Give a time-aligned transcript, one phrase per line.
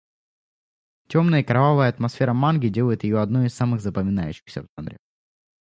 [1.09, 4.97] Темная и кровавая атмосфера манги делает ее одной из самых запоминающихся в жанре.